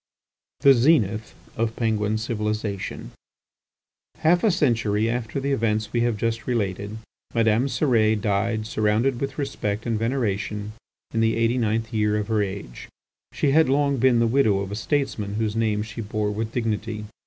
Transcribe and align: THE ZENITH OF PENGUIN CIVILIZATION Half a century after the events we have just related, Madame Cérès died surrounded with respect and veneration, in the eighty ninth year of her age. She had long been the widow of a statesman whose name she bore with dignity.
THE 0.61 0.73
ZENITH 0.73 1.35
OF 1.57 1.75
PENGUIN 1.75 2.17
CIVILIZATION 2.17 3.11
Half 4.17 4.43
a 4.43 4.49
century 4.49 5.07
after 5.07 5.39
the 5.39 5.51
events 5.51 5.93
we 5.93 6.01
have 6.01 6.17
just 6.17 6.47
related, 6.47 6.97
Madame 7.35 7.67
Cérès 7.67 8.19
died 8.19 8.65
surrounded 8.65 9.21
with 9.21 9.37
respect 9.37 9.85
and 9.85 9.99
veneration, 9.99 10.71
in 11.13 11.19
the 11.19 11.35
eighty 11.35 11.59
ninth 11.59 11.93
year 11.93 12.17
of 12.17 12.29
her 12.29 12.41
age. 12.41 12.89
She 13.31 13.51
had 13.51 13.69
long 13.69 13.97
been 13.97 14.17
the 14.17 14.25
widow 14.25 14.61
of 14.61 14.71
a 14.71 14.75
statesman 14.75 15.35
whose 15.35 15.55
name 15.55 15.83
she 15.83 16.01
bore 16.01 16.31
with 16.31 16.51
dignity. 16.51 17.05